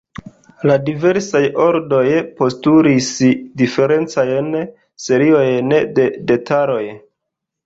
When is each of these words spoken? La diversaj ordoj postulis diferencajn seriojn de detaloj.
La 0.69 0.75
diversaj 0.85 1.41
ordoj 1.65 2.05
postulis 2.39 3.11
diferencajn 3.63 4.49
seriojn 5.05 5.73
de 6.01 6.09
detaloj. 6.35 6.83